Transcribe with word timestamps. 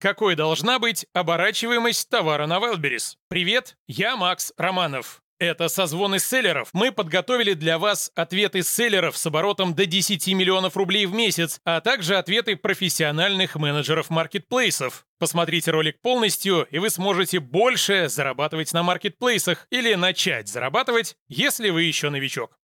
Какой 0.00 0.34
должна 0.34 0.78
быть 0.78 1.04
оборачиваемость 1.12 2.08
товара 2.08 2.46
на 2.46 2.56
Wildberries? 2.56 3.16
Привет, 3.28 3.76
я 3.86 4.16
Макс 4.16 4.50
Романов. 4.56 5.20
Это 5.38 5.68
созвоны 5.68 6.18
селлеров. 6.18 6.70
Мы 6.72 6.90
подготовили 6.90 7.52
для 7.52 7.78
вас 7.78 8.10
ответы 8.14 8.62
селлеров 8.62 9.14
с 9.18 9.26
оборотом 9.26 9.74
до 9.74 9.84
10 9.84 10.26
миллионов 10.28 10.78
рублей 10.78 11.04
в 11.04 11.12
месяц, 11.12 11.60
а 11.64 11.82
также 11.82 12.16
ответы 12.16 12.56
профессиональных 12.56 13.56
менеджеров 13.56 14.08
маркетплейсов. 14.08 15.04
Посмотрите 15.18 15.70
ролик 15.70 16.00
полностью, 16.00 16.66
и 16.70 16.78
вы 16.78 16.88
сможете 16.88 17.38
больше 17.38 18.08
зарабатывать 18.08 18.72
на 18.72 18.82
маркетплейсах 18.82 19.66
или 19.68 19.92
начать 19.96 20.48
зарабатывать, 20.48 21.14
если 21.28 21.68
вы 21.68 21.82
еще 21.82 22.08
новичок. 22.08 22.58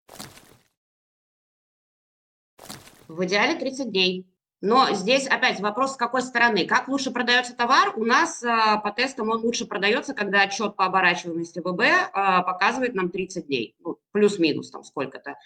В 3.09 3.23
идеале 3.27 3.59
30 3.59 3.91
дней. 3.91 4.27
Но 4.63 4.93
здесь 4.95 5.27
опять 5.27 5.61
вопрос, 5.61 5.95
с 5.95 5.97
какой 5.97 6.23
стороны. 6.23 6.67
Как 6.67 6.89
лучше 6.89 7.11
продается 7.11 7.55
товар? 7.55 7.93
У 7.97 8.05
нас 8.05 8.43
а, 8.43 8.79
по 8.79 8.91
тестам 8.91 9.29
он 9.29 9.43
лучше 9.43 9.67
продается, 9.67 10.15
когда 10.15 10.43
отчет 10.43 10.77
по 10.77 10.87
оборачиваемости 10.87 11.61
ВБ 11.61 11.83
а, 12.13 12.43
показывает 12.43 12.95
нам 12.95 13.11
30 13.11 13.47
дней, 13.47 13.77
ну, 13.81 13.99
плюс-минус 14.13 14.71
там 14.71 14.83
сколько-то. 14.83 15.37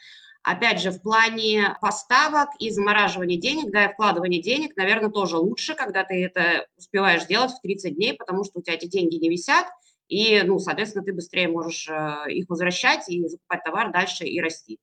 Опять 0.42 0.80
же, 0.80 0.90
в 0.90 1.02
плане 1.02 1.76
поставок 1.82 2.48
и 2.58 2.70
замораживания 2.70 3.38
денег, 3.38 3.72
да, 3.72 3.86
и 3.86 3.92
вкладывания 3.92 4.40
денег, 4.40 4.76
наверное, 4.76 5.10
тоже 5.10 5.36
лучше, 5.36 5.74
когда 5.74 6.04
ты 6.04 6.24
это 6.24 6.66
успеваешь 6.78 7.24
сделать 7.24 7.50
в 7.50 7.60
30 7.60 7.94
дней, 7.94 8.14
потому 8.14 8.44
что 8.44 8.60
у 8.60 8.62
тебя 8.62 8.76
эти 8.76 8.86
деньги 8.86 9.16
не 9.16 9.28
висят, 9.28 9.66
и, 10.08 10.42
ну, 10.42 10.58
соответственно, 10.58 11.04
ты 11.04 11.12
быстрее 11.12 11.48
можешь 11.48 11.88
э, 11.88 12.32
их 12.32 12.48
возвращать 12.48 13.08
и 13.08 13.28
закупать 13.28 13.62
товар 13.64 13.92
дальше 13.92 14.24
и 14.24 14.40
расти. 14.40 14.78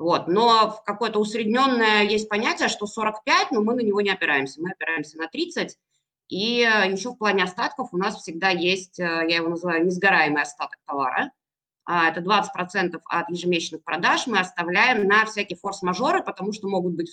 Вот. 0.00 0.28
Но 0.28 0.70
в 0.70 0.82
какое-то 0.82 1.18
усредненное 1.18 2.04
есть 2.04 2.26
понятие, 2.30 2.68
что 2.68 2.86
45, 2.86 3.50
но 3.50 3.60
мы 3.62 3.74
на 3.74 3.80
него 3.80 4.00
не 4.00 4.08
опираемся. 4.08 4.62
Мы 4.62 4.70
опираемся 4.70 5.18
на 5.18 5.28
30. 5.28 5.76
И 6.28 6.62
э, 6.62 6.90
еще 6.90 7.10
в 7.10 7.18
плане 7.18 7.44
остатков 7.44 7.90
у 7.92 7.98
нас 7.98 8.16
всегда 8.16 8.48
есть, 8.48 8.98
э, 8.98 9.02
я 9.02 9.36
его 9.36 9.50
называю, 9.50 9.84
несгораемый 9.84 10.40
остаток 10.40 10.78
товара. 10.86 11.30
А, 11.84 12.08
это 12.08 12.20
20% 12.20 12.98
от 13.04 13.28
ежемесячных 13.28 13.84
продаж 13.84 14.26
мы 14.26 14.38
оставляем 14.38 15.06
на 15.06 15.26
всякие 15.26 15.58
форс-мажоры, 15.58 16.22
потому 16.22 16.54
что 16.54 16.66
могут 16.66 16.94
быть 16.94 17.10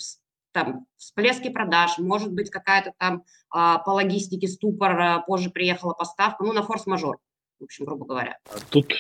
там 0.53 0.85
всплески 0.95 1.49
продаж, 1.49 1.97
может 1.97 2.31
быть 2.31 2.49
какая-то 2.49 2.93
там 2.97 3.25
а, 3.49 3.79
по 3.79 3.89
логистике 3.89 4.47
ступор, 4.47 4.97
а, 4.97 5.19
позже 5.19 5.49
приехала 5.49 5.93
поставка, 5.93 6.41
ну, 6.45 6.53
на 6.53 6.63
форс-мажор, 6.63 7.17
в 7.59 7.65
общем, 7.65 7.83
грубо 7.83 8.05
говоря. 8.05 8.37
Тут 8.69 8.93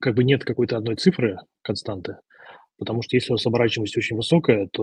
как 0.00 0.14
бы 0.14 0.22
нет 0.22 0.44
какой-то 0.44 0.76
одной 0.76 0.96
цифры, 0.96 1.38
константы. 1.62 2.18
Потому 2.78 3.02
что 3.02 3.16
если 3.16 3.32
у 3.32 3.34
вас 3.34 3.46
оборачиваемость 3.46 3.96
очень 3.96 4.16
высокая, 4.16 4.68
то 4.72 4.82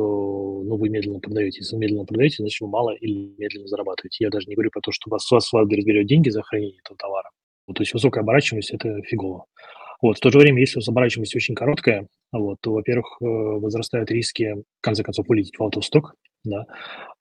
ну, 0.63 0.77
вы 0.77 0.89
медленно 0.89 1.19
продаете. 1.19 1.59
Если 1.59 1.75
медленно 1.75 2.05
продаете, 2.05 2.37
значит, 2.39 2.59
вы 2.61 2.67
мало 2.67 2.91
или 2.91 3.33
медленно 3.37 3.67
зарабатываете. 3.67 4.23
Я 4.23 4.29
даже 4.29 4.47
не 4.47 4.55
говорю 4.55 4.71
про 4.71 4.81
то, 4.81 4.91
что 4.91 5.09
вас, 5.09 5.29
вас 5.29 5.53
Wildberries 5.53 5.83
берет 5.83 6.07
деньги 6.07 6.29
за 6.29 6.41
хранение 6.41 6.79
этого 6.79 6.97
товара. 6.97 7.29
Вот, 7.67 7.75
то 7.77 7.83
есть 7.83 7.93
высокая 7.93 8.23
оборачиваемость– 8.23 8.71
это 8.73 9.01
фигово. 9.03 9.45
Вот, 10.01 10.17
в 10.17 10.19
то 10.19 10.31
же 10.31 10.39
время, 10.39 10.59
если 10.59 10.77
у 10.77 10.79
вас 10.79 10.89
оборачиваемость 10.89 11.35
очень 11.35 11.55
короткая, 11.55 12.07
вот, 12.33 12.57
то, 12.61 12.73
во-первых, 12.73 13.17
э, 13.21 13.25
возрастают 13.25 14.11
риски, 14.11 14.55
в 14.55 14.81
конце 14.81 15.01
концов, 15.01 15.29
улететь 15.29 15.57
в 15.57 15.63
аутосток, 15.63 16.15
да, 16.43 16.65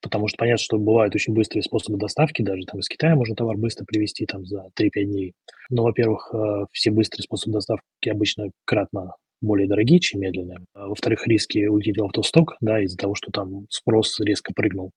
потому 0.01 0.27
что 0.27 0.37
понятно, 0.37 0.61
что 0.61 0.77
бывают 0.77 1.15
очень 1.15 1.33
быстрые 1.33 1.63
способы 1.63 1.97
доставки, 1.97 2.41
даже 2.41 2.65
там 2.65 2.81
из 2.81 2.89
Китая 2.89 3.15
можно 3.15 3.35
товар 3.35 3.55
быстро 3.55 3.85
привезти 3.85 4.25
там 4.25 4.45
за 4.45 4.65
3-5 4.77 5.03
дней. 5.05 5.33
Но, 5.69 5.83
во-первых, 5.83 6.33
э, 6.33 6.65
все 6.73 6.91
быстрые 6.91 7.23
способы 7.23 7.53
доставки 7.53 8.09
обычно 8.09 8.49
кратно 8.65 9.13
более 9.43 9.67
дорогие, 9.67 9.99
чем 9.99 10.21
медленные. 10.21 10.59
А, 10.73 10.87
во-вторых, 10.87 11.27
риски 11.27 11.65
уйти 11.65 11.93
в 11.93 12.03
автосток, 12.03 12.55
да, 12.61 12.81
из-за 12.81 12.97
того, 12.97 13.15
что 13.15 13.31
там 13.31 13.67
спрос 13.69 14.19
резко 14.19 14.53
прыгнул. 14.53 14.91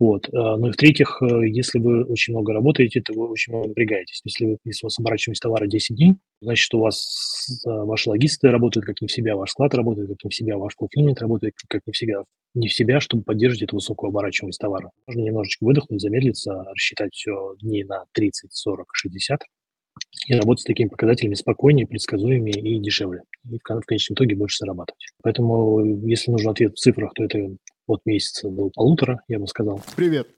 Вот. 0.00 0.28
А, 0.34 0.56
ну 0.56 0.68
и 0.68 0.72
в-третьих, 0.72 1.22
э, 1.22 1.48
если 1.48 1.78
вы 1.78 2.04
очень 2.04 2.34
много 2.34 2.52
работаете, 2.52 3.00
то 3.00 3.12
вы 3.14 3.28
очень 3.28 3.52
много 3.52 3.68
напрягаетесь. 3.68 4.20
Если, 4.24 4.44
вы, 4.44 4.58
если 4.64 4.84
у 4.84 4.86
вас 4.86 4.98
оборачиваемость 4.98 5.42
товара 5.42 5.66
10 5.66 5.96
дней, 5.96 6.14
значит, 6.40 6.74
у 6.74 6.80
вас 6.80 7.62
э, 7.64 7.70
ваши 7.70 8.10
логисты 8.10 8.50
работают 8.50 8.86
как 8.86 9.00
не 9.00 9.06
в 9.06 9.12
себя, 9.12 9.36
ваш 9.36 9.50
склад 9.52 9.72
работает 9.74 10.08
как 10.08 10.24
не 10.24 10.30
в 10.30 10.34
себя, 10.34 10.58
ваш 10.58 10.72
fulfillment 10.80 11.20
работает 11.20 11.54
как 11.68 11.82
не 11.86 11.92
в 11.92 11.96
себя, 11.96 12.24
не 12.54 12.68
в 12.68 12.74
себя, 12.74 12.98
чтобы 12.98 13.22
поддерживать 13.22 13.62
эту 13.62 13.76
высокую 13.76 14.08
оборачиваемость 14.08 14.60
товара. 14.60 14.90
Можно 15.06 15.20
немножечко 15.20 15.64
выдохнуть, 15.64 16.00
замедлиться, 16.00 16.64
рассчитать 16.64 17.14
все 17.14 17.54
дней 17.60 17.84
на 17.84 18.04
30, 18.12 18.52
40, 18.52 18.88
60, 18.92 19.40
и 20.26 20.34
работать 20.34 20.62
с 20.62 20.64
такими 20.64 20.88
показателями 20.88 21.34
спокойнее, 21.34 21.86
предсказуемее 21.86 22.60
и 22.60 22.80
дешевле. 22.80 23.22
И 23.50 23.58
в 23.58 23.86
конечном 23.86 24.14
итоге 24.14 24.36
больше 24.36 24.58
зарабатывать. 24.58 25.06
Поэтому, 25.22 26.06
если 26.06 26.30
нужен 26.30 26.50
ответ 26.50 26.72
в 26.72 26.78
цифрах, 26.78 27.12
то 27.14 27.24
это 27.24 27.38
от 27.86 28.00
месяца 28.06 28.48
до 28.48 28.70
полутора, 28.70 29.20
я 29.28 29.38
бы 29.38 29.46
сказал. 29.46 29.82
Привет. 29.96 30.28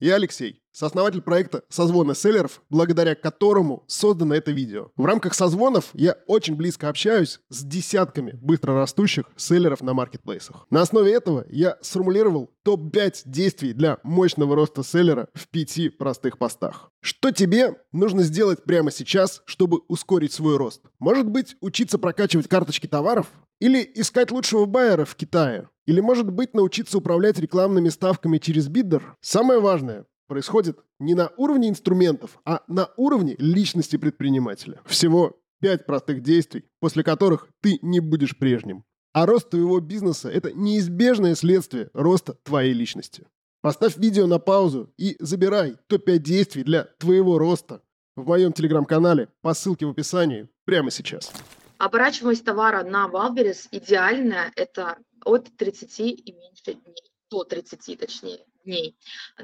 Я 0.00 0.16
Алексей, 0.16 0.61
сооснователь 0.72 1.22
проекта 1.22 1.62
«Созвоны 1.68 2.14
селлеров», 2.14 2.62
благодаря 2.70 3.14
которому 3.14 3.84
создано 3.86 4.34
это 4.34 4.50
видео. 4.50 4.90
В 4.96 5.04
рамках 5.04 5.34
созвонов 5.34 5.90
я 5.94 6.16
очень 6.26 6.56
близко 6.56 6.88
общаюсь 6.88 7.40
с 7.48 7.62
десятками 7.62 8.38
быстрорастущих 8.40 9.26
селлеров 9.36 9.82
на 9.82 9.94
маркетплейсах. 9.94 10.66
На 10.70 10.82
основе 10.82 11.12
этого 11.12 11.44
я 11.50 11.76
сформулировал 11.82 12.50
топ-5 12.64 13.22
действий 13.26 13.72
для 13.72 13.98
мощного 14.02 14.56
роста 14.56 14.82
селлера 14.82 15.28
в 15.34 15.48
пяти 15.48 15.88
простых 15.88 16.38
постах. 16.38 16.90
Что 17.00 17.30
тебе 17.30 17.76
нужно 17.92 18.22
сделать 18.22 18.64
прямо 18.64 18.90
сейчас, 18.90 19.42
чтобы 19.44 19.80
ускорить 19.88 20.32
свой 20.32 20.56
рост? 20.56 20.82
Может 20.98 21.28
быть, 21.28 21.56
учиться 21.60 21.98
прокачивать 21.98 22.48
карточки 22.48 22.86
товаров? 22.86 23.26
Или 23.60 23.88
искать 23.94 24.32
лучшего 24.32 24.64
байера 24.64 25.04
в 25.04 25.14
Китае? 25.14 25.68
Или, 25.86 26.00
может 26.00 26.30
быть, 26.30 26.54
научиться 26.54 26.98
управлять 26.98 27.38
рекламными 27.38 27.90
ставками 27.90 28.38
через 28.38 28.68
биддер? 28.68 29.16
Самое 29.20 29.60
важное 29.60 30.06
происходит 30.26 30.78
не 30.98 31.14
на 31.14 31.30
уровне 31.36 31.68
инструментов, 31.68 32.38
а 32.44 32.62
на 32.68 32.90
уровне 32.96 33.36
личности 33.38 33.96
предпринимателя. 33.96 34.80
Всего 34.86 35.40
пять 35.60 35.86
простых 35.86 36.22
действий, 36.22 36.64
после 36.80 37.04
которых 37.04 37.48
ты 37.60 37.78
не 37.82 38.00
будешь 38.00 38.36
прежним. 38.36 38.84
А 39.12 39.26
рост 39.26 39.50
твоего 39.50 39.78
бизнеса– 39.80 40.30
это 40.30 40.52
неизбежное 40.52 41.34
следствие 41.34 41.90
роста 41.92 42.34
твоей 42.42 42.72
личности. 42.72 43.26
Поставь 43.60 43.96
видео 43.96 44.26
на 44.26 44.38
паузу 44.38 44.92
и 44.96 45.16
забирай 45.20 45.76
топ-5 45.86 46.18
действий 46.18 46.64
для 46.64 46.84
твоего 46.98 47.38
роста 47.38 47.82
в 48.16 48.26
моем 48.26 48.52
телеграм-канале 48.52 49.28
по 49.40 49.54
ссылке 49.54 49.86
в 49.86 49.90
описании 49.90 50.48
прямо 50.64 50.90
сейчас. 50.90 51.30
Оборачиваемость 51.78 52.44
товара 52.44 52.82
на 52.82 53.08
Wildberries 53.08 53.68
идеальная– 53.70 54.50
это 54.56 54.98
от 55.24 55.48
30 55.56 56.00
и 56.00 56.32
меньше 56.32 56.74
дней, 56.74 57.12
до 57.30 57.44
30 57.44 57.98
точнее 57.98 58.44
дней. 58.64 58.96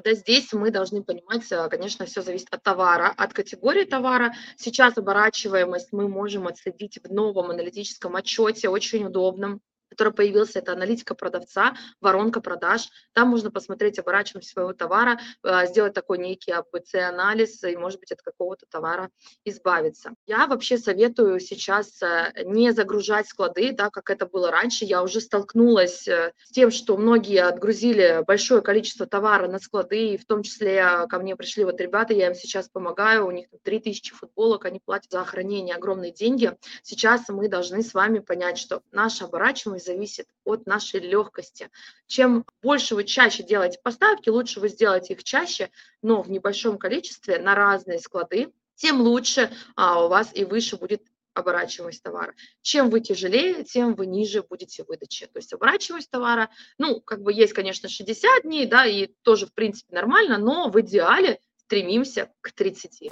Да, 0.04 0.12
здесь 0.14 0.52
мы 0.52 0.70
должны 0.70 1.02
понимать, 1.02 1.50
э, 1.50 1.68
конечно, 1.68 2.06
все 2.06 2.22
зависит 2.22 2.48
от 2.50 2.62
товара, 2.62 3.12
от 3.16 3.32
категории 3.32 3.84
товара. 3.84 4.34
Сейчас 4.56 4.96
оборачиваемость 4.98 5.92
мы 5.92 6.08
можем 6.08 6.46
отследить 6.46 6.98
в 7.02 7.12
новом 7.12 7.50
аналитическом 7.50 8.16
отчете, 8.16 8.68
очень 8.68 9.04
удобном 9.04 9.60
который 9.88 10.12
появился, 10.12 10.58
это 10.58 10.72
аналитика 10.72 11.14
продавца, 11.14 11.74
воронка 12.00 12.40
продаж. 12.40 12.88
Там 13.12 13.28
можно 13.28 13.50
посмотреть 13.50 13.98
оборачиваемость 13.98 14.50
своего 14.50 14.72
товара, 14.72 15.18
э, 15.42 15.66
сделать 15.66 15.94
такой 15.94 16.18
некий 16.18 16.52
ABC-анализ 16.52 17.64
и, 17.64 17.76
может 17.76 18.00
быть, 18.00 18.12
от 18.12 18.22
какого-то 18.22 18.66
товара 18.70 19.10
избавиться. 19.44 20.14
Я 20.26 20.46
вообще 20.46 20.78
советую 20.78 21.40
сейчас 21.40 22.00
э, 22.02 22.32
не 22.44 22.72
загружать 22.72 23.28
склады, 23.28 23.72
да, 23.72 23.90
как 23.90 24.10
это 24.10 24.26
было 24.26 24.50
раньше. 24.50 24.84
Я 24.84 25.02
уже 25.02 25.20
столкнулась 25.20 26.06
э, 26.06 26.32
с 26.44 26.52
тем, 26.52 26.70
что 26.70 26.96
многие 26.96 27.42
отгрузили 27.42 28.22
большое 28.26 28.62
количество 28.62 29.06
товара 29.06 29.48
на 29.48 29.58
склады, 29.58 30.14
и 30.14 30.16
в 30.16 30.26
том 30.26 30.42
числе 30.42 31.06
ко 31.08 31.18
мне 31.18 31.36
пришли 31.36 31.64
вот 31.64 31.80
ребята, 31.80 32.12
я 32.12 32.28
им 32.28 32.34
сейчас 32.34 32.68
помогаю, 32.68 33.26
у 33.26 33.30
них 33.30 33.46
3000 33.62 34.14
футболок, 34.14 34.64
они 34.64 34.80
платят 34.84 35.10
за 35.10 35.24
хранение 35.24 35.74
огромные 35.74 36.12
деньги. 36.12 36.56
Сейчас 36.82 37.28
мы 37.28 37.48
должны 37.48 37.82
с 37.82 37.94
вами 37.94 38.18
понять, 38.18 38.58
что 38.58 38.82
наша 38.92 39.24
оборачиваемость 39.24 39.77
зависит 39.78 40.26
от 40.44 40.66
нашей 40.66 41.00
легкости. 41.00 41.70
Чем 42.06 42.44
больше 42.62 42.94
вы 42.94 43.04
чаще 43.04 43.42
делаете 43.42 43.78
поставки, 43.82 44.28
лучше 44.28 44.60
вы 44.60 44.68
сделаете 44.68 45.14
их 45.14 45.24
чаще, 45.24 45.70
но 46.02 46.22
в 46.22 46.30
небольшом 46.30 46.78
количестве 46.78 47.38
на 47.38 47.54
разные 47.54 47.98
склады, 47.98 48.52
тем 48.74 49.00
лучше 49.00 49.50
а, 49.76 50.04
у 50.04 50.08
вас 50.08 50.30
и 50.34 50.44
выше 50.44 50.76
будет 50.76 51.02
оборачиваемость 51.34 52.02
товара. 52.02 52.34
Чем 52.62 52.90
вы 52.90 53.00
тяжелее, 53.00 53.64
тем 53.64 53.94
вы 53.94 54.06
ниже 54.06 54.42
будете 54.42 54.84
выдачи. 54.86 55.26
То 55.26 55.38
есть 55.38 55.52
оборачиваемость 55.52 56.10
товара, 56.10 56.50
ну, 56.78 57.00
как 57.00 57.22
бы 57.22 57.32
есть, 57.32 57.52
конечно, 57.52 57.88
60 57.88 58.42
дней, 58.42 58.66
да, 58.66 58.86
и 58.86 59.08
тоже, 59.22 59.46
в 59.46 59.54
принципе, 59.54 59.94
нормально, 59.94 60.38
но 60.38 60.68
в 60.68 60.80
идеале 60.80 61.38
стремимся 61.56 62.30
к 62.40 62.52
30. 62.52 63.10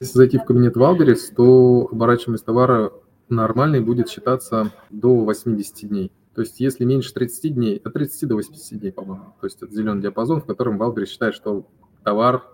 Если 0.00 0.18
зайти 0.18 0.38
в 0.38 0.44
кабинет 0.44 0.76
Wildberries, 0.76 1.30
то 1.30 1.88
оборачиваемость 1.90 2.44
товара 2.44 2.92
нормальный 3.28 3.80
будет 3.80 4.08
считаться 4.08 4.72
до 4.90 5.24
80 5.24 5.88
дней. 5.88 6.12
То 6.34 6.42
есть 6.42 6.60
если 6.60 6.84
меньше 6.84 7.14
30 7.14 7.54
дней, 7.54 7.80
от 7.82 7.92
30 7.94 8.28
до 8.28 8.34
80 8.34 8.78
дней, 8.78 8.92
по-моему. 8.92 9.34
То 9.40 9.46
есть 9.46 9.62
это 9.62 9.72
зеленый 9.72 10.02
диапазон, 10.02 10.40
в 10.40 10.46
котором 10.46 10.76
Wildberries 10.76 11.08
считает, 11.08 11.34
что 11.34 11.66
товар 12.04 12.44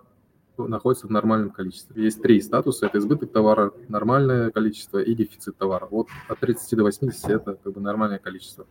находится 0.57 1.07
в 1.07 1.11
нормальном 1.11 1.51
количестве. 1.51 2.05
Есть 2.05 2.23
три 2.23 2.41
статуса. 2.41 2.87
Это 2.87 2.99
избыток 2.99 3.33
товара, 3.33 3.73
нормальное 3.89 4.51
количество 4.51 4.99
и 4.99 5.15
дефицит 5.15 5.57
товара. 5.57 5.89
Вот 5.91 6.09
от 6.29 6.39
30 6.39 6.77
до 6.77 6.85
80 6.85 7.31
это 7.31 7.55
как 7.55 7.73
бы 7.73 7.81
нормальное 7.81 8.19
количество. 8.19 8.67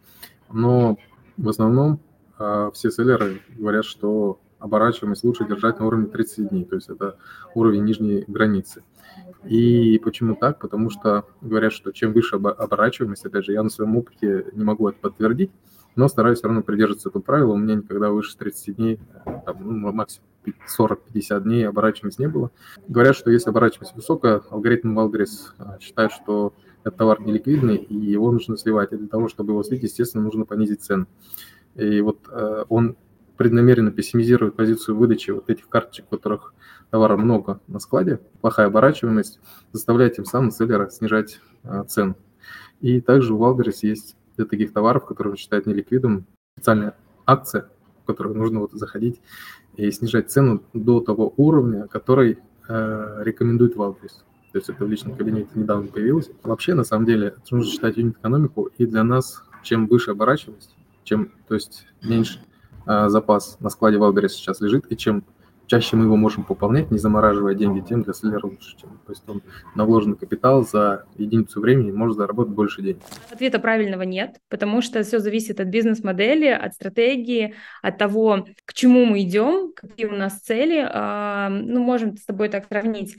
Но 0.52 0.98
в 1.38 1.50
основном 1.50 2.00
э, 2.40 2.72
все 2.74 2.92
селлеры 2.92 3.42
говорят, 3.58 3.86
что 3.86 4.40
оборачиваемость 4.62 5.24
лучше 5.24 5.46
держать 5.46 5.80
на 5.80 5.88
уровне 5.88 6.08
30 6.08 6.50
дней, 6.50 6.66
то 6.66 6.76
есть 6.76 6.90
это 6.90 7.18
уровень 7.56 7.84
нижней 7.84 8.24
границы. 8.28 8.84
И 9.44 10.00
почему 10.04 10.36
так? 10.36 10.60
Потому 10.60 10.90
что 10.90 11.26
говорят, 11.42 11.74
что 11.74 11.92
чем 11.92 12.14
выше 12.14 12.36
оборачиваемость, 12.36 13.26
опять 13.26 13.46
же, 13.46 13.54
я 13.54 13.64
на 13.64 13.70
своем 13.70 13.98
опыте 13.98 14.46
не 14.54 14.64
могу 14.64 14.88
это 14.88 15.00
подтвердить, 15.00 15.52
но 15.96 16.08
стараюсь 16.08 16.38
все 16.38 16.48
равно 16.48 16.62
придерживаться 16.62 17.10
этого 17.10 17.22
правила. 17.22 17.54
У 17.54 17.58
меня 17.58 17.76
никогда 17.76 18.10
выше 18.10 18.38
30 18.38 18.76
дней, 18.76 19.00
там, 19.46 19.58
ну, 19.60 19.92
максимум 19.92 20.28
40-50 20.78 21.42
дней 21.42 21.68
оборачиваемость 21.68 22.20
не 22.20 22.28
было. 22.28 22.52
Говорят, 22.88 23.16
что 23.16 23.32
если 23.32 23.50
оборачиваемость 23.50 23.96
высокая, 23.96 24.42
алгоритм 24.50 24.96
Wildberries 24.96 25.54
считает, 25.80 26.12
что 26.12 26.54
этот 26.84 26.98
товар 26.98 27.22
неликвидный, 27.22 27.78
и 27.78 27.96
его 27.96 28.32
нужно 28.32 28.58
сливать. 28.58 28.92
И 28.94 28.98
для 28.98 29.08
того, 29.08 29.28
чтобы 29.28 29.52
его 29.52 29.64
слить, 29.64 29.84
естественно, 29.84 30.24
нужно 30.24 30.46
понизить 30.46 30.82
цену. 30.82 31.08
И 31.76 32.02
вот 32.02 32.20
э, 32.32 32.66
он 32.70 32.98
преднамеренно 33.42 33.90
пессимизирует 33.90 34.56
позицию 34.56 34.96
выдачи 34.98 35.32
вот 35.32 35.50
этих 35.50 35.68
карточек, 35.68 36.06
у 36.12 36.16
которых 36.16 36.54
товара 36.92 37.18
много 37.18 37.60
на 37.68 37.80
складе, 37.80 38.20
плохая 38.40 38.68
оборачиваемость, 38.68 39.40
заставляет 39.72 40.16
тем 40.16 40.26
самым 40.26 40.52
селлера 40.52 40.92
снижать 40.92 41.40
э, 41.64 41.84
цену. 41.88 42.16
И 42.82 43.02
также 43.02 43.34
у 43.34 43.40
Wildberries 43.40 43.80
есть 43.82 44.16
для 44.38 44.46
таких 44.46 44.74
товаров, 44.74 45.08
которые 45.08 45.32
он 45.32 45.38
считает 45.38 45.66
неликвидным, 45.66 46.28
специальная 46.56 46.96
акция, 47.26 47.68
в 48.04 48.06
которую 48.06 48.36
нужно 48.36 48.60
вот 48.60 48.74
заходить 48.74 49.20
и 49.76 49.90
снижать 49.90 50.30
цену 50.30 50.62
до 50.74 51.00
того 51.00 51.34
уровня, 51.36 51.88
который 51.88 52.38
э, 52.68 53.24
рекомендует 53.24 53.76
Wildberries. 53.76 54.20
То 54.52 54.60
есть 54.60 54.70
это 54.70 54.86
в 54.86 54.88
личном 54.88 55.16
кабинете 55.16 55.50
недавно 55.56 55.88
появилось. 55.88 56.30
Вообще, 56.44 56.76
на 56.76 56.84
самом 56.84 57.08
деле, 57.08 57.34
нужно 57.50 57.72
считать 57.72 57.98
юнит-экономику, 57.98 58.70
и 58.78 58.86
для 58.86 59.04
нас, 59.04 59.42
чем 59.64 59.88
выше 59.88 60.12
оборачиваемость, 60.12 60.76
чем, 61.04 61.32
то 61.48 61.56
есть 61.56 61.88
меньше 62.04 62.40
запас 62.86 63.58
на 63.60 63.70
складе 63.70 63.98
Wildberries 63.98 64.30
сейчас 64.30 64.62
лежит, 64.62 64.92
и 64.92 64.98
чем 64.98 65.24
чаще 65.72 65.96
мы 65.96 66.04
его 66.04 66.18
можем 66.18 66.44
пополнять, 66.44 66.92
не 66.92 66.98
замораживая 66.98 67.56
деньги, 67.56 67.80
тем 67.80 68.02
для 68.02 68.12
селлера 68.12 68.46
лучше. 68.46 68.76
Чем, 68.78 69.00
то 69.06 69.14
есть 69.14 69.24
он 69.28 69.42
на 69.74 69.86
вложенный 69.86 70.18
капитал 70.18 70.66
за 70.66 71.06
единицу 71.16 71.62
времени 71.62 71.92
может 71.92 72.18
заработать 72.18 72.54
больше 72.54 72.82
денег. 72.82 73.00
Ответа 73.32 73.58
правильного 73.58 74.02
нет, 74.02 74.36
потому 74.50 74.82
что 74.82 75.02
все 75.04 75.20
зависит 75.20 75.62
от 75.62 75.70
бизнес-модели, 75.70 76.48
от 76.48 76.74
стратегии, 76.74 77.56
от 77.82 77.98
того, 77.98 78.48
к 78.66 78.74
чему 78.74 79.06
мы 79.06 79.22
идем, 79.22 79.72
какие 79.74 80.08
у 80.08 80.16
нас 80.16 80.40
цели. 80.40 80.86
А, 80.92 81.48
ну, 81.48 81.82
можем 81.82 82.18
с 82.18 82.26
тобой 82.26 82.50
так 82.50 82.68
сравнить. 82.68 83.16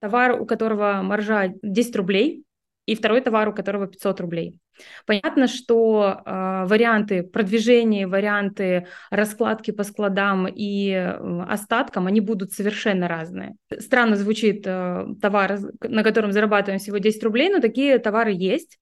Товар, 0.00 0.40
у 0.40 0.46
которого 0.46 1.02
маржа 1.02 1.52
10 1.62 1.96
рублей, 1.96 2.44
и 2.86 2.94
второй 2.94 3.20
товар, 3.20 3.50
у 3.50 3.52
которого 3.52 3.86
500 3.86 4.20
рублей. 4.22 4.58
Понятно, 5.06 5.46
что 5.46 6.22
э, 6.24 6.64
варианты 6.66 7.22
продвижения, 7.22 8.06
варианты 8.06 8.86
раскладки 9.10 9.70
по 9.70 9.84
складам 9.84 10.46
и 10.46 10.90
э, 10.90 11.42
остаткам, 11.48 12.06
они 12.06 12.20
будут 12.20 12.52
совершенно 12.52 13.08
разные. 13.08 13.56
Странно 13.78 14.16
звучит 14.16 14.62
э, 14.66 15.06
товар, 15.20 15.58
на 15.82 16.02
котором 16.02 16.32
зарабатываем 16.32 16.78
всего 16.78 16.98
10 16.98 17.22
рублей, 17.24 17.50
но 17.50 17.60
такие 17.60 17.98
товары 17.98 18.32
есть. 18.32 18.78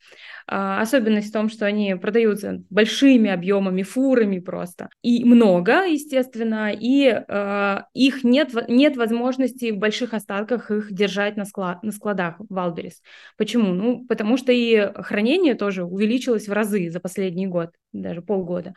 Э, 0.50 0.78
особенность 0.80 1.28
в 1.28 1.32
том, 1.32 1.48
что 1.48 1.66
они 1.66 1.94
продаются 1.94 2.62
большими 2.70 3.30
объемами, 3.30 3.82
фурами 3.82 4.38
просто. 4.38 4.88
И 5.02 5.24
много, 5.24 5.84
естественно, 5.84 6.72
и 6.72 7.06
э, 7.06 7.78
их 7.94 8.24
нет, 8.24 8.54
нет 8.68 8.96
возможности 8.96 9.72
в 9.72 9.78
больших 9.78 10.14
остатках 10.14 10.70
их 10.70 10.92
держать 10.92 11.36
на, 11.36 11.44
склад, 11.44 11.82
на 11.82 11.92
складах 11.92 12.36
в 12.38 12.58
Алдерис. 12.58 13.02
Почему? 13.36 13.74
Ну, 13.74 14.06
потому 14.06 14.36
что 14.36 14.52
и 14.52 14.90
хранение 14.94 15.54
тоже 15.54 15.84
увеличилось 15.92 16.48
в 16.48 16.52
разы 16.52 16.90
за 16.90 17.00
последний 17.00 17.46
год, 17.46 17.70
даже 17.92 18.22
полгода. 18.22 18.74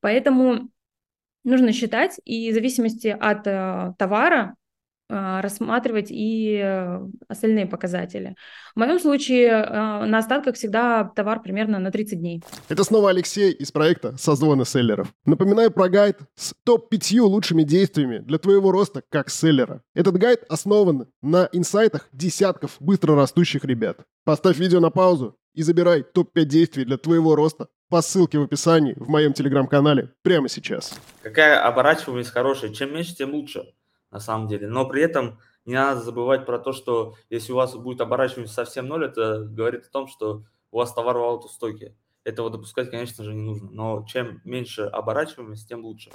Поэтому 0.00 0.70
нужно 1.44 1.72
считать, 1.72 2.20
и 2.24 2.50
в 2.50 2.54
зависимости 2.54 3.08
от 3.08 3.46
э, 3.46 3.94
товара 3.98 4.56
э, 5.08 5.40
рассматривать 5.40 6.08
и 6.10 6.60
э, 6.62 7.00
остальные 7.28 7.66
показатели. 7.66 8.36
В 8.74 8.78
моем 8.78 8.98
случае 8.98 9.50
на 10.06 10.18
остатках 10.18 10.54
всегда 10.54 11.04
товар 11.04 11.42
примерно 11.42 11.78
на 11.78 11.90
30 11.90 12.18
дней. 12.18 12.42
Это 12.68 12.84
снова 12.84 13.10
Алексей 13.10 13.52
из 13.52 13.72
проекта 13.72 14.16
«Созвоны 14.16 14.64
селлеров». 14.64 15.12
Напоминаю 15.24 15.70
про 15.70 15.88
гайд 15.88 16.18
с 16.36 16.54
топ-5 16.64 17.20
лучшими 17.20 17.62
действиями 17.62 18.18
для 18.18 18.38
твоего 18.38 18.70
роста 18.70 19.02
как 19.08 19.30
селлера. 19.30 19.82
Этот 19.94 20.16
гайд 20.16 20.44
основан 20.48 21.08
на 21.22 21.48
инсайтах 21.52 22.08
десятков 22.12 22.76
быстро 22.80 23.16
растущих 23.16 23.64
ребят. 23.64 23.98
Поставь 24.24 24.58
видео 24.58 24.80
на 24.80 24.90
паузу 24.90 25.36
и 25.54 25.62
забирай 25.62 26.02
топ-5 26.02 26.44
действий 26.44 26.84
для 26.84 26.96
твоего 26.96 27.34
роста 27.34 27.68
по 27.88 28.02
ссылке 28.02 28.38
в 28.38 28.42
описании 28.42 28.94
в 28.96 29.08
моем 29.08 29.32
телеграм-канале 29.32 30.12
прямо 30.22 30.48
сейчас. 30.48 30.98
Какая 31.22 31.60
оборачиваемость 31.60 32.30
хорошая, 32.30 32.72
чем 32.72 32.94
меньше, 32.94 33.16
тем 33.16 33.34
лучше, 33.34 33.74
на 34.10 34.20
самом 34.20 34.46
деле. 34.46 34.68
Но 34.68 34.86
при 34.88 35.02
этом 35.02 35.40
не 35.64 35.74
надо 35.74 36.00
забывать 36.00 36.46
про 36.46 36.58
то, 36.58 36.72
что 36.72 37.14
если 37.28 37.52
у 37.52 37.56
вас 37.56 37.74
будет 37.74 38.00
оборачиваемость 38.00 38.54
совсем 38.54 38.86
ноль, 38.86 39.06
это 39.06 39.40
говорит 39.40 39.84
о 39.86 39.90
том, 39.90 40.06
что 40.06 40.44
у 40.70 40.78
вас 40.78 40.92
товар 40.94 41.16
в 41.16 41.22
аутостойке. 41.22 41.96
Этого 42.30 42.48
допускать, 42.48 42.90
конечно 42.90 43.24
же, 43.24 43.34
не 43.34 43.42
нужно. 43.42 43.68
Но 43.72 44.06
чем 44.06 44.40
меньше 44.44 44.82
оборачиваемость, 44.82 45.68
тем 45.68 45.84
лучше. 45.84 46.10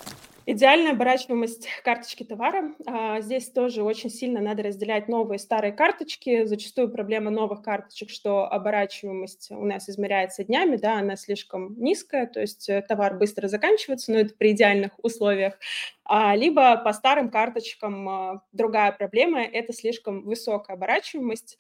Идеальная 0.46 0.92
оборачиваемость 0.92 1.68
карточки 1.84 2.24
товара. 2.24 2.74
А, 2.88 3.20
здесь 3.20 3.50
тоже 3.52 3.84
очень 3.84 4.10
сильно 4.10 4.40
надо 4.40 4.64
разделять 4.64 5.10
новые 5.10 5.36
и 5.36 5.42
старые 5.42 5.74
карточки. 5.74 6.46
Зачастую 6.46 6.90
проблема 6.90 7.32
новых 7.32 7.64
карточек, 7.64 8.10
что 8.10 8.46
оборачиваемость 8.50 9.52
у 9.52 9.66
нас 9.66 9.90
измеряется 9.90 10.46
днями, 10.46 10.78
да, 10.78 11.00
она 11.00 11.18
слишком 11.18 11.78
низкая, 11.78 12.28
то 12.28 12.40
есть 12.40 12.70
э, 12.70 12.82
товар 12.82 13.18
быстро 13.18 13.50
заканчивается, 13.50 14.14
но 14.14 14.20
это 14.20 14.36
при 14.36 14.52
идеальных 14.52 14.92
условиях. 15.04 15.56
А, 16.06 16.34
либо 16.36 16.78
по 16.78 16.94
старым 16.94 17.30
карточкам 17.30 18.08
а, 18.08 18.42
другая 18.54 18.94
проблема– 18.94 19.44
это 19.44 19.74
слишком 19.74 20.24
высокая 20.24 20.78
оборачиваемость, 20.78 21.58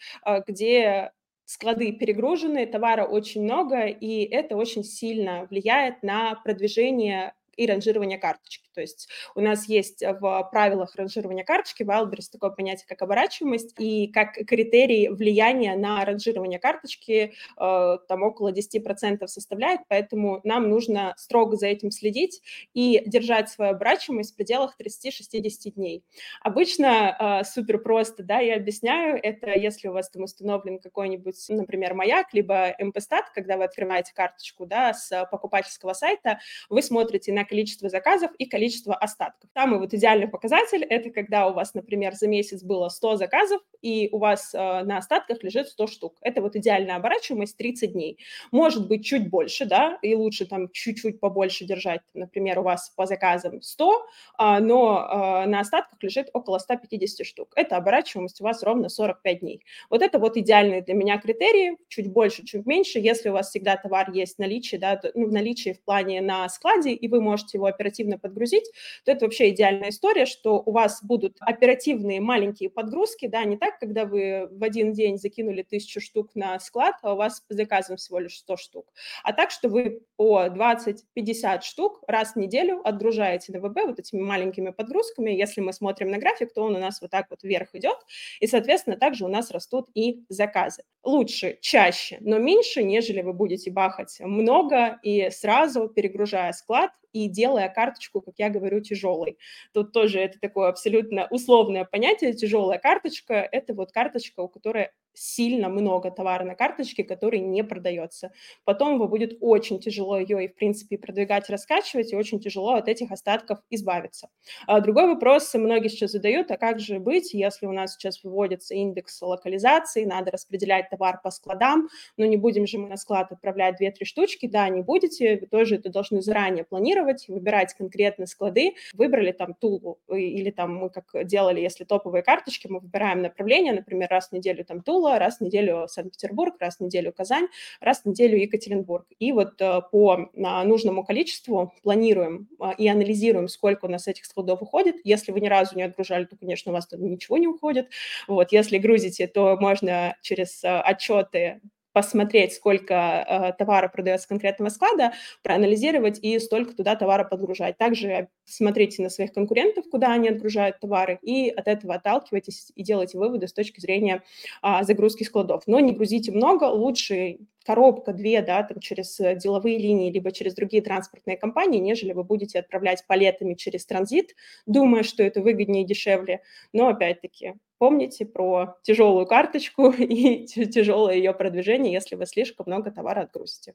где 0.47 1.11
склады 1.45 1.91
перегружены, 1.93 2.65
товара 2.65 3.05
очень 3.05 3.43
много, 3.43 3.85
и 3.85 4.23
это 4.25 4.55
очень 4.55 4.83
сильно 4.83 5.47
влияет 5.49 6.03
на 6.03 6.35
продвижение 6.35 7.33
и 7.57 7.65
ранжирование 7.65 8.17
карточки. 8.17 8.69
То 8.75 8.81
есть 8.81 9.07
у 9.33 9.41
нас 9.41 9.67
есть 9.67 10.03
в 10.03 10.49
правилах 10.51 10.95
ранжирования 10.95 11.45
карточки 11.45 11.83
Wildberries 11.83 12.29
такое 12.31 12.49
понятие, 12.51 12.85
как 12.87 13.01
оборачиваемость, 13.01 13.73
и 13.79 14.07
как 14.07 14.33
критерий 14.33 15.09
влияния 15.09 15.75
на 15.75 16.03
ранжирование 16.03 16.59
карточки 16.59 17.33
э, 17.57 17.97
там 18.07 18.23
около 18.23 18.51
10% 18.51 19.25
составляет, 19.27 19.81
поэтому 19.87 20.41
нам 20.43 20.69
нужно 20.69 21.13
строго 21.17 21.55
за 21.55 21.67
этим 21.67 21.91
следить 21.91 22.41
и 22.73 23.01
держать 23.05 23.49
свою 23.49 23.71
оборачиваемость 23.71 24.33
в 24.33 24.35
пределах 24.35 24.75
30-60 24.79 25.71
дней. 25.71 26.03
Обычно 26.41 27.41
э, 27.41 27.45
супер 27.45 27.79
просто, 27.79 28.23
да, 28.23 28.39
я 28.39 28.55
объясняю, 28.55 29.19
это 29.21 29.57
если 29.57 29.87
у 29.87 29.93
вас 29.93 30.09
там 30.09 30.23
установлен 30.23 30.79
какой-нибудь, 30.79 31.37
например, 31.49 31.93
маяк, 31.93 32.33
либо 32.33 32.75
МПстат, 32.79 33.29
когда 33.33 33.57
вы 33.57 33.63
открываете 33.63 34.13
карточку, 34.13 34.65
да, 34.65 34.93
с 34.93 35.25
покупательского 35.31 35.93
сайта, 35.93 36.39
вы 36.69 36.81
смотрите 36.81 37.31
на 37.31 37.44
количество 37.45 37.89
заказов 37.89 38.31
и 38.37 38.45
количество 38.45 38.95
остатков. 38.95 39.49
Самый 39.53 39.79
вот 39.79 39.93
идеальный 39.93 40.27
показатель– 40.27 40.83
это 40.89 41.09
когда 41.09 41.47
у 41.47 41.53
вас, 41.53 41.73
например, 41.73 42.13
за 42.13 42.27
месяц 42.27 42.63
было 42.63 42.89
100 42.89 43.17
заказов, 43.17 43.61
и 43.81 44.09
у 44.11 44.17
вас 44.17 44.53
э, 44.53 44.57
на 44.57 44.97
остатках 44.97 45.43
лежит 45.43 45.69
100 45.69 45.87
штук. 45.87 46.17
Это 46.21 46.41
вот 46.41 46.55
идеальная 46.55 46.95
оборачиваемость 46.95 47.57
30 47.57 47.93
дней. 47.93 48.17
Может 48.51 48.87
быть, 48.87 49.05
чуть 49.05 49.29
больше, 49.29 49.65
да, 49.65 49.99
и 50.01 50.15
лучше 50.15 50.45
там 50.45 50.69
чуть-чуть 50.71 51.19
побольше 51.19 51.65
держать. 51.65 52.01
Например, 52.13 52.59
у 52.59 52.63
вас 52.63 52.91
по 52.95 53.05
заказам 53.05 53.61
100, 53.61 53.93
э, 54.39 54.59
но 54.59 55.43
э, 55.45 55.47
на 55.47 55.59
остатках 55.59 56.01
лежит 56.01 56.29
около 56.33 56.57
150 56.57 57.25
штук. 57.25 57.53
Это 57.55 57.77
оборачиваемость 57.77 58.41
у 58.41 58.43
вас 58.43 58.63
ровно 58.63 58.89
45 58.89 59.39
дней. 59.39 59.61
Вот 59.89 60.01
это 60.01 60.17
вот 60.17 60.35
идеальные 60.37 60.81
для 60.81 60.95
меня 60.95 61.17
критерии. 61.19 61.77
Чуть 61.87 62.11
больше, 62.11 62.43
чуть 62.45 62.65
меньше. 62.65 62.99
Если 62.99 63.29
у 63.29 63.33
вас 63.33 63.49
всегда 63.49 63.77
товар 63.77 64.11
есть 64.11 64.37
в 64.37 64.39
наличии, 64.39 64.77
да, 64.77 64.99
ну, 65.13 65.27
в 65.27 65.31
наличии 65.31 65.73
в 65.73 65.83
плане 65.83 66.21
на 66.21 66.49
складе, 66.49 66.93
и 66.93 67.07
вы 67.07 67.21
можете 67.21 67.34
можете 67.35 67.57
его 67.57 67.65
оперативно 67.65 68.17
подгрузить, 68.17 68.71
то 69.03 69.11
это 69.11 69.25
вообще 69.25 69.49
идеальная 69.49 69.89
история, 69.89 70.25
что 70.25 70.63
у 70.65 70.71
вас 70.71 71.03
будут 71.03 71.37
оперативные 71.41 72.21
маленькие 72.21 72.69
подгрузки, 72.69 73.27
да, 73.27 73.43
не 73.43 73.57
так, 73.57 73.77
когда 73.79 74.05
вы 74.05 74.47
в 74.49 74.63
один 74.63 74.93
день 74.93 75.17
закинули 75.17 75.63
тысячу 75.63 75.99
штук 75.99 76.31
на 76.35 76.57
склад, 76.59 76.95
а 77.01 77.13
у 77.13 77.17
вас 77.17 77.41
по 77.41 77.53
заказам 77.53 77.97
всего 77.97 78.19
лишь 78.19 78.37
100 78.37 78.57
штук, 78.57 78.85
а 79.23 79.33
так, 79.33 79.51
что 79.51 79.67
вы 79.67 80.01
по 80.15 80.45
20-50 80.45 81.61
штук 81.61 82.03
раз 82.07 82.33
в 82.33 82.35
неделю 82.37 82.81
отгружаете 82.87 83.51
на 83.51 83.59
ВБ 83.59 83.77
вот 83.85 83.99
этими 83.99 84.21
маленькими 84.21 84.69
подгрузками. 84.71 85.31
Если 85.31 85.59
мы 85.61 85.73
смотрим 85.73 86.09
на 86.09 86.17
график, 86.17 86.53
то 86.53 86.61
он 86.61 86.75
у 86.75 86.79
нас 86.79 87.01
вот 87.01 87.11
так 87.11 87.25
вот 87.29 87.43
вверх 87.43 87.75
идет, 87.75 87.97
и, 88.39 88.47
соответственно, 88.47 88.95
также 88.95 89.25
у 89.25 89.27
нас 89.27 89.51
растут 89.51 89.89
и 89.93 90.23
заказы. 90.29 90.83
Лучше, 91.03 91.57
чаще, 91.61 92.17
но 92.21 92.39
меньше, 92.39 92.83
нежели 92.83 93.21
вы 93.21 93.33
будете 93.33 93.71
бахать 93.71 94.17
много 94.21 94.99
и 95.03 95.29
сразу 95.31 95.89
перегружая 95.89 96.53
склад, 96.53 96.91
и 97.15 97.29
делая 97.29 97.69
карточку, 97.69 98.19
как 98.19 98.33
я 98.37 98.49
говорю, 98.49 98.81
тяжелой. 98.81 99.37
Тут 99.73 99.93
тоже 99.93 100.19
это 100.19 100.37
такое 100.37 100.67
абсолютно 100.67 101.27
условное 101.29 101.85
понятие. 101.85 102.33
Тяжелая 102.33 102.77
карточка– 102.77 103.35
это 103.53 103.73
вот 103.73 103.93
карточка, 103.93 104.41
у 104.41 104.49
которой 104.49 104.89
сильно 105.15 105.69
много 105.69 106.11
товара 106.11 106.43
на 106.43 106.55
карточке, 106.55 107.03
который 107.03 107.39
не 107.39 107.63
продается. 107.63 108.31
Потом 108.63 108.95
его 108.95 109.07
будет 109.07 109.37
очень 109.41 109.79
тяжело 109.79 110.17
ее 110.17 110.45
и, 110.45 110.47
в 110.47 110.55
принципе, 110.55 110.97
продвигать, 110.97 111.49
раскачивать, 111.49 112.13
и 112.13 112.15
очень 112.15 112.39
тяжело 112.39 112.73
от 112.73 112.87
этих 112.87 113.11
остатков 113.11 113.59
избавиться. 113.69 114.29
А 114.67 114.79
другой 114.81 115.07
вопрос 115.07 115.53
многие 115.53 115.89
сейчас 115.89 116.11
задают, 116.11 116.51
а 116.51 116.57
как 116.57 116.79
же 116.79 116.99
быть, 116.99 117.33
если 117.33 117.65
у 117.65 117.71
нас 117.71 117.93
сейчас 117.93 118.23
выводится 118.23 118.73
индекс 118.75 119.21
локализации, 119.21 120.05
надо 120.05 120.31
распределять 120.31 120.89
товар 120.89 121.19
по 121.23 121.31
складам, 121.31 121.89
но 122.17 122.25
не 122.25 122.37
будем 122.37 122.67
же 122.67 122.77
мы 122.77 122.87
на 122.87 122.97
склад 122.97 123.31
отправлять 123.31 123.81
2-3 123.81 124.05
штучки, 124.05 124.47
да, 124.47 124.67
не 124.69 124.81
будете, 124.81 125.37
вы 125.37 125.47
тоже 125.47 125.75
это 125.75 125.89
должны 125.89 126.21
заранее 126.21 126.63
планировать, 126.63 127.27
выбирать 127.27 127.73
конкретные 127.73 128.27
склады, 128.27 128.73
выбрали 128.93 129.31
там 129.31 129.53
Тулу, 129.53 129.99
или 130.09 130.51
там 130.51 130.75
мы 130.75 130.89
как 130.89 131.25
делали, 131.25 131.61
если 131.61 131.83
топовые 131.83 132.23
карточки, 132.23 132.67
мы 132.67 132.79
выбираем 132.79 133.21
направление, 133.21 133.73
например, 133.73 134.09
раз 134.09 134.29
в 134.29 134.31
неделю 134.33 134.65
там 134.65 134.81
Тула, 134.81 135.04
Тула, 135.05 135.19
раз 135.19 135.37
в 135.37 135.41
неделю 135.41 135.85
Санкт-Петербург, 135.87 136.55
раз 136.59 136.77
в 136.77 136.81
неделю 136.81 137.13
Казань, 137.13 137.47
раз 137.79 138.01
в 138.01 138.05
неделю 138.07 138.37
Екатеринбург. 138.37 139.05
И 139.19 139.31
вот 139.31 139.61
э, 139.61 139.81
по 139.91 140.29
нужному 140.33 141.05
количеству 141.05 141.73
планируем 141.83 142.47
а, 142.59 142.71
и 142.71 142.87
анализируем, 142.87 143.47
сколько 143.47 143.85
у 143.85 143.89
нас 143.89 144.07
этих 144.07 144.25
складов 144.25 144.61
уходит. 144.61 144.95
Если 145.03 145.31
вы 145.31 145.41
ни 145.41 145.47
разу 145.47 145.75
не 145.75 145.83
отгружали, 145.83 146.25
то, 146.25 146.35
конечно, 146.37 146.71
у 146.71 146.75
вас 146.75 146.87
там 146.87 147.05
ничего 147.05 147.37
не 147.37 147.47
уходит. 147.47 147.89
Вот, 148.27 148.51
если 148.51 148.79
грузите, 148.79 149.27
то 149.27 149.57
можно 149.59 150.15
через 150.21 150.63
э, 150.63 150.79
отчеты 150.79 151.61
посмотреть, 151.95 152.51
сколько 152.51 152.93
э, 152.93 153.53
товара 153.57 153.87
продается 153.87 154.27
конкретного 154.27 154.67
склада, 154.67 155.13
проанализировать 155.43 156.19
и 156.21 156.37
столько 156.39 156.75
туда 156.75 156.97
товара 156.97 157.23
подгружать. 157.23 157.77
Также 157.77 158.27
смотрите 158.43 159.01
на 159.01 159.09
своих 159.09 159.31
конкурентов, 159.31 159.85
куда 159.89 160.11
они 160.11 160.27
отгружают 160.27 160.81
товары, 160.81 161.19
и 161.21 161.49
от 161.49 161.69
этого 161.69 161.95
отталкивайтесь 161.95 162.73
и 162.75 162.83
делайте 162.83 163.17
выводы 163.17 163.47
с 163.47 163.53
точки 163.53 163.79
зрения 163.79 164.23
э, 164.61 164.83
загрузки 164.83 165.23
складов. 165.23 165.63
Но 165.67 165.79
не 165.79 165.93
грузите 165.93 166.33
много, 166.33 166.65
лучше 166.65 167.37
коробка, 167.65 168.13
две, 168.13 168.41
да, 168.41 168.63
там 168.63 168.79
через 168.79 169.17
деловые 169.41 169.77
линии, 169.77 170.11
либо 170.11 170.31
через 170.31 170.53
другие 170.55 170.83
транспортные 170.83 171.37
компании, 171.37 171.79
нежели 171.79 172.13
вы 172.13 172.23
будете 172.23 172.59
отправлять 172.59 173.05
палетами 173.07 173.53
через 173.55 173.85
транзит, 173.85 174.35
думая, 174.65 175.03
что 175.03 175.23
это 175.23 175.41
выгоднее 175.41 175.83
и 175.83 175.87
дешевле. 175.87 176.41
Но, 176.73 176.87
опять-таки, 176.89 177.55
помните 177.77 178.25
про 178.25 178.77
тяжелую 178.83 179.25
карточку 179.27 179.89
и 179.97 180.45
тяжелое 180.45 181.15
ее 181.15 181.33
продвижение, 181.33 181.93
если 181.93 182.15
вы 182.15 182.25
слишком 182.25 182.65
много 182.67 182.91
товара 182.91 183.21
отгрузите. 183.21 183.73